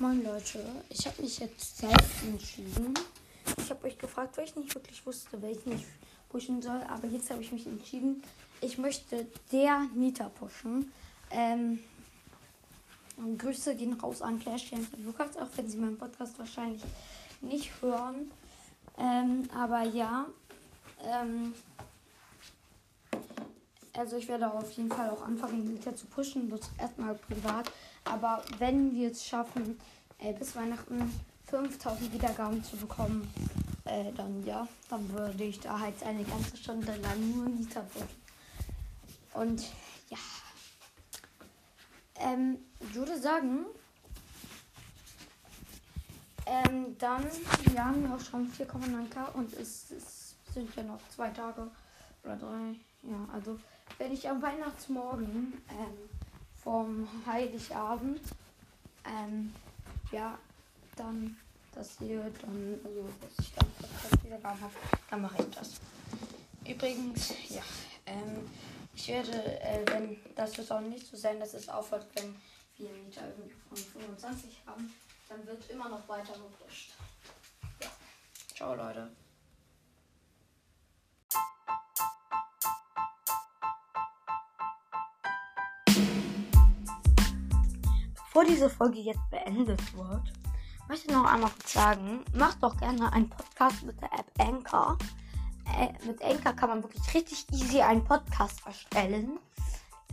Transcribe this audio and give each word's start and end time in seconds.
Moin 0.00 0.24
Leute, 0.24 0.58
ich 0.88 1.06
habe 1.06 1.22
mich 1.22 1.38
jetzt 1.38 1.78
selbst 1.78 2.24
entschieden. 2.24 2.94
Ich 3.58 3.70
habe 3.70 3.86
euch 3.86 3.96
gefragt, 3.96 4.36
weil 4.36 4.44
ich 4.44 4.56
nicht 4.56 4.74
wirklich 4.74 5.06
wusste, 5.06 5.40
welchen 5.40 5.72
ich 5.72 5.84
pushen 6.30 6.60
soll, 6.60 6.82
aber 6.88 7.06
jetzt 7.06 7.30
habe 7.30 7.42
ich 7.42 7.52
mich 7.52 7.64
entschieden. 7.64 8.20
Ich 8.60 8.76
möchte 8.76 9.24
der 9.52 9.86
Nita 9.94 10.30
pushen. 10.30 10.90
Ähm, 11.30 11.78
Grüße 13.38 13.76
gehen 13.76 13.92
raus 13.92 14.20
an 14.20 14.40
Clash 14.40 14.72
und 14.72 14.88
Lukas, 15.04 15.36
auch 15.36 15.48
wenn 15.54 15.68
sie 15.68 15.76
meinen 15.76 15.96
Podcast 15.96 16.36
wahrscheinlich 16.40 16.82
nicht 17.40 17.70
hören. 17.80 18.32
Ähm, 18.98 19.48
aber 19.54 19.82
ja, 19.82 20.26
ähm, 21.04 21.54
also 23.96 24.16
ich 24.16 24.28
werde 24.28 24.52
auf 24.52 24.70
jeden 24.72 24.90
Fall 24.90 25.10
auch 25.10 25.22
anfangen, 25.22 25.64
Nita 25.64 25.94
zu 25.94 26.06
pushen, 26.06 26.50
das 26.50 26.70
erstmal 26.78 27.14
privat. 27.14 27.70
Aber 28.04 28.42
wenn 28.58 28.94
wir 28.94 29.10
es 29.10 29.24
schaffen, 29.24 29.78
äh, 30.18 30.32
bis 30.32 30.56
Weihnachten 30.56 31.12
5000 31.46 32.12
Wiedergaben 32.12 32.62
zu 32.64 32.76
bekommen, 32.76 33.32
äh, 33.84 34.12
dann 34.12 34.44
ja, 34.44 34.66
dann 34.88 35.08
würde 35.10 35.44
ich 35.44 35.60
da 35.60 35.78
halt 35.78 36.02
eine 36.02 36.24
ganze 36.24 36.56
Stunde 36.56 36.94
lang 36.96 37.36
nur 37.36 37.46
Nita 37.46 37.80
pushen. 37.80 38.08
Und 39.34 39.62
ja, 40.08 40.18
ähm, 42.16 42.58
ich 42.80 42.94
würde 42.94 43.18
sagen, 43.18 43.66
ähm, 46.46 46.96
dann, 46.98 47.24
wir 47.64 47.84
haben 47.84 48.02
ja 48.04 48.14
auch 48.14 48.20
schon 48.20 48.50
4,9k 48.52 49.32
und 49.34 49.52
es, 49.54 49.90
es 49.90 50.36
sind 50.52 50.74
ja 50.76 50.82
noch 50.82 51.00
zwei 51.14 51.30
Tage 51.30 51.70
oder 52.24 52.36
drei. 52.36 52.74
Ja, 53.02 53.28
also 53.32 53.58
wenn 53.98 54.12
ich 54.12 54.28
am 54.28 54.40
Weihnachtsmorgen 54.40 55.52
ähm, 55.70 56.10
vom 56.62 57.08
Heiligabend, 57.26 58.22
ähm, 59.04 59.54
ja, 60.10 60.38
dann 60.96 61.36
das 61.74 61.98
hier, 61.98 62.30
dann, 62.40 62.80
also, 62.84 63.08
dass 63.20 63.46
ich 63.46 63.52
dann 63.54 64.24
wieder 64.24 64.42
warm 64.42 64.60
habe, 64.60 64.74
dann 65.10 65.22
mache 65.22 65.42
ich 65.42 65.54
das. 65.54 65.72
Übrigens, 66.66 67.34
ja, 67.50 67.62
ähm, 68.06 68.48
ich 68.94 69.08
werde, 69.08 69.60
äh, 69.60 69.84
wenn, 69.86 70.16
das 70.34 70.56
wird 70.56 70.70
auch 70.70 70.80
nicht 70.80 71.06
so 71.06 71.16
sein, 71.16 71.40
dass 71.40 71.54
es 71.54 71.68
aufhört, 71.68 72.06
wenn 72.14 72.36
wir 72.78 72.90
Mieter 72.90 73.28
irgendwie 73.28 73.54
von 73.68 73.76
25 73.76 74.62
haben, 74.66 74.94
dann 75.28 75.46
wird 75.46 75.68
immer 75.70 75.88
noch 75.88 76.08
weiter 76.08 76.32
gepusht. 76.32 76.92
Ja, 77.80 77.88
ciao 78.54 78.74
Leute. 78.74 79.10
Bevor 88.34 88.48
diese 88.50 88.68
Folge 88.68 88.98
jetzt 88.98 89.30
beendet 89.30 89.80
wird, 89.96 90.32
möchte 90.88 91.06
ich 91.06 91.14
noch 91.14 91.24
einmal 91.24 91.50
kurz 91.50 91.72
sagen, 91.72 92.24
macht 92.34 92.60
doch 92.64 92.76
gerne 92.76 93.12
einen 93.12 93.30
Podcast 93.30 93.84
mit 93.84 94.00
der 94.02 94.12
App 94.12 94.26
Anchor. 94.40 94.98
Äh, 95.78 95.92
mit 96.04 96.20
Anchor 96.20 96.52
kann 96.52 96.70
man 96.70 96.82
wirklich 96.82 97.14
richtig 97.14 97.46
easy 97.52 97.80
einen 97.80 98.02
Podcast 98.02 98.66
erstellen. 98.66 99.38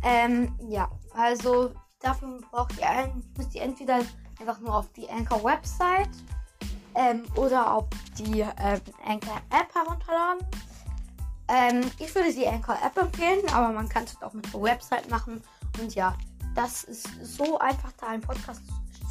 Ähm, 0.03 0.53
ja, 0.69 0.87
also 1.15 1.71
dafür 1.99 2.39
braucht 2.51 2.77
ihr 2.77 2.87
ein, 2.87 3.23
müsst 3.37 3.55
ihr 3.55 3.63
entweder 3.63 4.01
einfach 4.39 4.59
nur 4.59 4.75
auf 4.75 4.93
die 4.93 5.09
Anchor 5.09 5.43
Website 5.43 6.11
ähm, 6.93 7.23
oder 7.35 7.73
auf 7.73 7.87
die 8.19 8.41
ähm, 8.41 8.81
Anchor 9.03 9.41
App 9.49 9.73
herunterladen. 9.73 10.45
Ähm, 11.47 11.89
ich 11.97 12.13
würde 12.13 12.31
die 12.31 12.47
Anchor 12.47 12.77
App 12.85 12.95
empfehlen, 12.99 13.41
aber 13.51 13.73
man 13.73 13.89
kann 13.89 14.03
es 14.03 14.21
auch 14.21 14.33
mit 14.33 14.53
der 14.53 14.61
Website 14.61 15.09
machen. 15.09 15.41
Und 15.79 15.95
ja, 15.95 16.15
das 16.55 16.83
ist 16.83 17.07
so 17.23 17.59
einfach, 17.59 17.91
da 17.93 18.07
einen 18.07 18.21
Podcast 18.21 18.61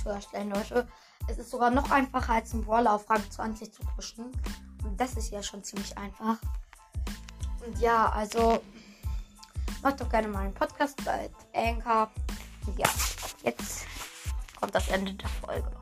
zu 0.03 0.09
erstellen, 0.09 0.51
Leute. 0.51 0.89
Es 1.29 1.39
ist 1.39 1.51
sogar 1.51 1.71
noch 1.71 1.91
einfacher 1.91 2.35
als 2.35 2.53
ein 2.53 2.65
Brawler 2.65 2.95
auf 2.95 3.09
Rang 3.09 3.23
20 3.31 3.73
zu 3.73 3.83
pushen. 3.95 4.33
Und 4.85 4.99
das 4.99 5.15
ist 5.15 5.31
ja 5.31 5.43
schon 5.43 5.63
ziemlich 5.63 5.97
einfach. 5.97 6.39
Und 7.65 7.79
ja, 7.81 8.09
also 8.11 8.63
macht 9.83 10.01
doch 10.01 10.09
gerne 10.09 10.29
mal 10.29 10.45
einen 10.45 10.55
Podcast 10.55 11.03
bei 11.05 11.31
Anchor. 11.55 12.11
Ja, 12.77 12.89
jetzt 13.43 13.87
kommt 14.59 14.75
das 14.75 14.89
Ende 14.89 15.15
der 15.15 15.29
Folge. 15.29 15.80